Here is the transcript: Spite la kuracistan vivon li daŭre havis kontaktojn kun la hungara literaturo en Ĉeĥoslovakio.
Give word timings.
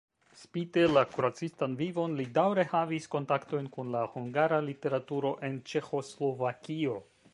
Spite 0.43 0.83
la 0.93 1.01
kuracistan 1.09 1.75
vivon 1.81 2.15
li 2.21 2.25
daŭre 2.37 2.65
havis 2.71 3.07
kontaktojn 3.17 3.67
kun 3.77 3.91
la 3.97 4.01
hungara 4.15 4.63
literaturo 4.71 5.33
en 5.51 5.61
Ĉeĥoslovakio. 5.73 6.99